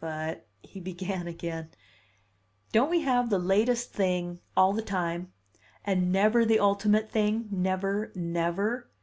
[0.00, 1.68] "But" he began again.
[2.72, 5.34] "Don't we have the 'latest thing' all the time,
[5.84, 8.88] and never the ultimate thing, never, never?